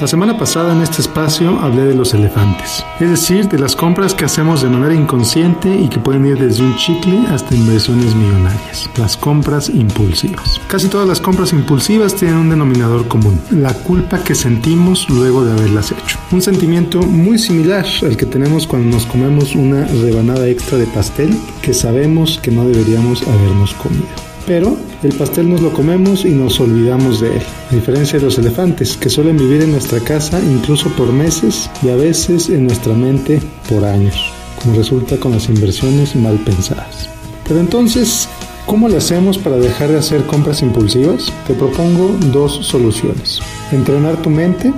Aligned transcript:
La 0.00 0.06
semana 0.06 0.38
pasada 0.38 0.72
en 0.74 0.80
este 0.80 1.02
espacio 1.02 1.58
hablé 1.60 1.84
de 1.84 1.94
los 1.94 2.14
elefantes, 2.14 2.82
es 3.00 3.10
decir, 3.10 3.46
de 3.50 3.58
las 3.58 3.76
compras 3.76 4.14
que 4.14 4.24
hacemos 4.24 4.62
de 4.62 4.70
manera 4.70 4.94
inconsciente 4.94 5.68
y 5.74 5.88
que 5.90 5.98
pueden 5.98 6.24
ir 6.24 6.38
desde 6.38 6.62
un 6.62 6.74
chicle 6.76 7.26
hasta 7.28 7.54
inversiones 7.54 8.14
millonarias, 8.14 8.88
las 8.96 9.18
compras 9.18 9.68
impulsivas. 9.68 10.58
Casi 10.68 10.88
todas 10.88 11.06
las 11.06 11.20
compras 11.20 11.52
impulsivas 11.52 12.14
tienen 12.14 12.38
un 12.38 12.48
denominador 12.48 13.08
común, 13.08 13.38
la 13.50 13.74
culpa 13.74 14.24
que 14.24 14.34
sentimos 14.34 15.06
luego 15.10 15.44
de 15.44 15.52
haberlas 15.52 15.92
hecho. 15.92 16.18
Un 16.32 16.40
sentimiento 16.40 17.02
muy 17.02 17.38
similar 17.38 17.84
al 18.00 18.16
que 18.16 18.24
tenemos 18.24 18.66
cuando 18.66 18.96
nos 18.96 19.04
comemos 19.04 19.54
una 19.54 19.84
rebanada 19.84 20.48
extra 20.48 20.78
de 20.78 20.86
pastel 20.86 21.36
que 21.60 21.74
sabemos 21.74 22.40
que 22.42 22.50
no 22.50 22.64
deberíamos 22.64 23.22
habernos 23.28 23.74
comido 23.74 24.29
pero 24.46 24.76
el 25.02 25.12
pastel 25.14 25.48
nos 25.48 25.60
lo 25.60 25.72
comemos 25.72 26.24
y 26.24 26.30
nos 26.30 26.60
olvidamos 26.60 27.20
de 27.20 27.36
él. 27.36 27.42
A 27.70 27.74
diferencia 27.74 28.18
de 28.18 28.24
los 28.24 28.38
elefantes, 28.38 28.96
que 28.96 29.10
suelen 29.10 29.36
vivir 29.36 29.62
en 29.62 29.72
nuestra 29.72 30.00
casa 30.00 30.40
incluso 30.40 30.88
por 30.90 31.12
meses 31.12 31.70
y 31.82 31.88
a 31.88 31.96
veces 31.96 32.48
en 32.48 32.66
nuestra 32.66 32.94
mente 32.94 33.40
por 33.68 33.84
años, 33.84 34.32
como 34.62 34.76
resulta 34.76 35.16
con 35.16 35.32
las 35.32 35.48
inversiones 35.48 36.14
mal 36.16 36.36
pensadas. 36.38 37.08
Pero 37.46 37.60
entonces, 37.60 38.28
¿cómo 38.66 38.88
le 38.88 38.96
hacemos 38.96 39.38
para 39.38 39.56
dejar 39.56 39.88
de 39.88 39.98
hacer 39.98 40.24
compras 40.26 40.62
impulsivas? 40.62 41.32
Te 41.46 41.54
propongo 41.54 42.16
dos 42.32 42.66
soluciones. 42.66 43.40
Entrenar 43.72 44.20
tu 44.22 44.30
mente 44.30 44.72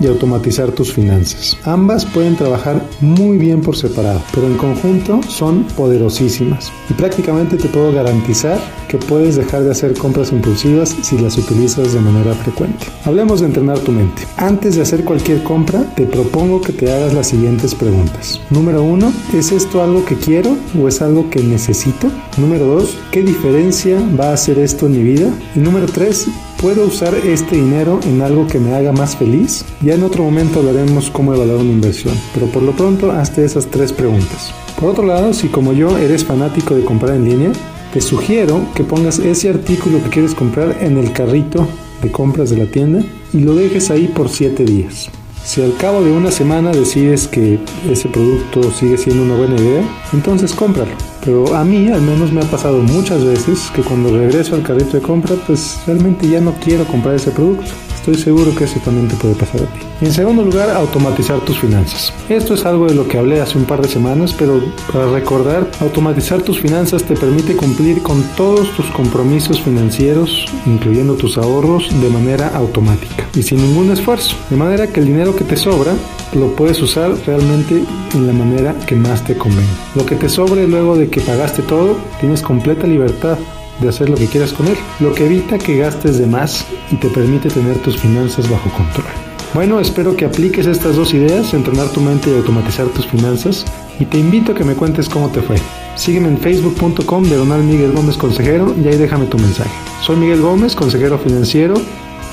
y 0.00 0.06
automatizar 0.06 0.72
tus 0.72 0.92
finanzas. 0.92 1.56
Ambas 1.64 2.04
pueden 2.04 2.36
trabajar 2.36 2.82
muy 3.00 3.38
bien 3.38 3.60
por 3.60 3.76
separado, 3.76 4.20
pero 4.34 4.46
en 4.46 4.56
conjunto 4.56 5.20
son 5.28 5.64
poderosísimas. 5.76 6.72
Y 6.90 6.94
prácticamente 6.94 7.56
te 7.56 7.68
puedo 7.68 7.92
garantizar 7.92 8.58
que 8.88 8.98
puedes 8.98 9.36
dejar 9.36 9.64
de 9.64 9.72
hacer 9.72 9.94
compras 9.94 10.32
impulsivas 10.32 10.96
si 11.02 11.18
las 11.18 11.36
utilizas 11.38 11.92
de 11.92 12.00
manera 12.00 12.34
frecuente. 12.34 12.86
Hablemos 13.04 13.40
de 13.40 13.46
entrenar 13.46 13.78
tu 13.80 13.92
mente. 13.92 14.22
Antes 14.36 14.76
de 14.76 14.82
hacer 14.82 15.04
cualquier 15.04 15.42
compra, 15.42 15.82
te 15.94 16.06
propongo 16.06 16.60
que 16.60 16.72
te 16.72 16.92
hagas 16.92 17.14
las 17.14 17.28
siguientes 17.28 17.74
preguntas. 17.74 18.40
Número 18.50 18.82
uno, 18.82 19.12
¿es 19.34 19.52
esto 19.52 19.82
algo 19.82 20.04
que 20.04 20.16
quiero 20.16 20.56
o 20.80 20.88
es 20.88 21.02
algo 21.02 21.28
que 21.30 21.42
necesito? 21.42 22.08
Número 22.36 22.66
dos, 22.66 22.96
¿qué 23.10 23.22
diferencia 23.22 24.00
va 24.18 24.30
a 24.30 24.34
hacer 24.34 24.58
esto 24.58 24.86
en 24.86 24.92
mi 24.92 25.02
vida? 25.02 25.30
Y 25.54 25.58
número 25.60 25.86
tres, 25.86 26.26
¿Puedo 26.60 26.86
usar 26.86 27.14
este 27.14 27.56
dinero 27.56 28.00
en 28.04 28.22
algo 28.22 28.46
que 28.46 28.58
me 28.58 28.74
haga 28.74 28.90
más 28.90 29.14
feliz? 29.14 29.62
Ya 29.82 29.94
en 29.94 30.02
otro 30.02 30.24
momento 30.24 30.60
hablaremos 30.60 31.10
cómo 31.10 31.34
evaluar 31.34 31.58
una 31.58 31.70
inversión, 31.70 32.14
pero 32.32 32.46
por 32.46 32.62
lo 32.62 32.72
pronto 32.72 33.12
hazte 33.12 33.44
esas 33.44 33.66
tres 33.66 33.92
preguntas. 33.92 34.54
Por 34.80 34.90
otro 34.90 35.04
lado, 35.04 35.34
si 35.34 35.48
como 35.48 35.74
yo 35.74 35.98
eres 35.98 36.24
fanático 36.24 36.74
de 36.74 36.84
comprar 36.84 37.14
en 37.16 37.28
línea, 37.28 37.52
te 37.92 38.00
sugiero 38.00 38.60
que 38.74 38.84
pongas 38.84 39.18
ese 39.18 39.50
artículo 39.50 40.02
que 40.02 40.08
quieres 40.08 40.34
comprar 40.34 40.78
en 40.80 40.96
el 40.96 41.12
carrito 41.12 41.68
de 42.02 42.10
compras 42.10 42.48
de 42.48 42.56
la 42.56 42.70
tienda 42.70 43.04
y 43.34 43.40
lo 43.40 43.54
dejes 43.54 43.90
ahí 43.90 44.08
por 44.08 44.30
7 44.30 44.64
días. 44.64 45.10
Si 45.46 45.62
al 45.62 45.76
cabo 45.76 46.02
de 46.02 46.10
una 46.10 46.32
semana 46.32 46.72
decides 46.72 47.28
que 47.28 47.60
ese 47.88 48.08
producto 48.08 48.72
sigue 48.72 48.98
siendo 48.98 49.22
una 49.22 49.36
buena 49.36 49.54
idea, 49.54 49.88
entonces 50.12 50.52
cómpralo. 50.52 50.90
Pero 51.24 51.54
a 51.54 51.64
mí 51.64 51.88
al 51.88 52.02
menos 52.02 52.32
me 52.32 52.40
ha 52.40 52.50
pasado 52.50 52.78
muchas 52.78 53.24
veces 53.24 53.70
que 53.72 53.82
cuando 53.82 54.10
regreso 54.10 54.56
al 54.56 54.64
carrito 54.64 54.96
de 54.96 55.02
compra, 55.02 55.36
pues 55.46 55.78
realmente 55.86 56.28
ya 56.28 56.40
no 56.40 56.52
quiero 56.54 56.84
comprar 56.84 57.14
ese 57.14 57.30
producto. 57.30 57.70
Estoy 58.06 58.22
seguro 58.22 58.54
que 58.54 58.62
eso 58.62 58.78
también 58.84 59.08
te 59.08 59.16
puede 59.16 59.34
pasar 59.34 59.62
a 59.62 59.64
ti. 59.64 59.80
En 60.00 60.12
segundo 60.12 60.44
lugar, 60.44 60.70
automatizar 60.70 61.40
tus 61.40 61.58
finanzas. 61.58 62.12
Esto 62.28 62.54
es 62.54 62.64
algo 62.64 62.86
de 62.86 62.94
lo 62.94 63.08
que 63.08 63.18
hablé 63.18 63.40
hace 63.40 63.58
un 63.58 63.64
par 63.64 63.82
de 63.82 63.88
semanas, 63.88 64.32
pero 64.32 64.62
para 64.92 65.10
recordar, 65.10 65.68
automatizar 65.80 66.40
tus 66.40 66.60
finanzas 66.60 67.02
te 67.02 67.16
permite 67.16 67.56
cumplir 67.56 68.04
con 68.04 68.22
todos 68.36 68.70
tus 68.76 68.86
compromisos 68.90 69.60
financieros, 69.60 70.46
incluyendo 70.66 71.14
tus 71.14 71.36
ahorros, 71.36 71.88
de 72.00 72.08
manera 72.08 72.46
automática 72.54 73.26
y 73.34 73.42
sin 73.42 73.58
ningún 73.58 73.90
esfuerzo. 73.90 74.36
De 74.50 74.56
manera 74.56 74.86
que 74.86 75.00
el 75.00 75.06
dinero 75.06 75.34
que 75.34 75.42
te 75.42 75.56
sobra 75.56 75.92
lo 76.32 76.54
puedes 76.54 76.80
usar 76.80 77.10
realmente 77.26 77.82
en 78.14 78.26
la 78.28 78.32
manera 78.32 78.76
que 78.86 78.94
más 78.94 79.24
te 79.24 79.36
convenga. 79.36 79.66
Lo 79.96 80.06
que 80.06 80.14
te 80.14 80.28
sobre 80.28 80.68
luego 80.68 80.96
de 80.96 81.08
que 81.08 81.20
pagaste 81.22 81.62
todo, 81.62 81.96
tienes 82.20 82.40
completa 82.40 82.86
libertad 82.86 83.36
de 83.80 83.88
hacer 83.88 84.08
lo 84.08 84.16
que 84.16 84.26
quieras 84.26 84.52
con 84.52 84.66
él, 84.68 84.76
lo 85.00 85.14
que 85.14 85.26
evita 85.26 85.58
que 85.58 85.76
gastes 85.76 86.18
de 86.18 86.26
más 86.26 86.66
y 86.90 86.96
te 86.96 87.08
permite 87.08 87.48
tener 87.48 87.78
tus 87.78 87.98
finanzas 87.98 88.48
bajo 88.50 88.70
control. 88.70 89.06
Bueno, 89.54 89.80
espero 89.80 90.16
que 90.16 90.24
apliques 90.24 90.66
estas 90.66 90.96
dos 90.96 91.14
ideas, 91.14 91.54
entrenar 91.54 91.88
tu 91.88 92.00
mente 92.00 92.30
y 92.30 92.34
automatizar 92.34 92.86
tus 92.88 93.06
finanzas, 93.06 93.64
y 93.98 94.04
te 94.04 94.18
invito 94.18 94.52
a 94.52 94.54
que 94.54 94.64
me 94.64 94.74
cuentes 94.74 95.08
cómo 95.08 95.30
te 95.30 95.40
fue. 95.40 95.56
Sígueme 95.94 96.28
en 96.28 96.38
facebook.com 96.38 97.24
de 97.24 97.36
Donald 97.36 97.64
Miguel 97.64 97.92
Gómez 97.92 98.16
Consejero 98.18 98.74
y 98.82 98.86
ahí 98.86 98.96
déjame 98.96 99.26
tu 99.26 99.38
mensaje. 99.38 99.70
Soy 100.02 100.16
Miguel 100.16 100.42
Gómez, 100.42 100.74
consejero 100.74 101.18
financiero, 101.18 101.74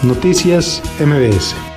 Noticias 0.04 0.82
MBS. 1.00 1.73